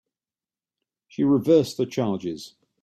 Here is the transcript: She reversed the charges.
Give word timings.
She 1.07 1.23
reversed 1.23 1.77
the 1.77 1.85
charges. 1.85 2.55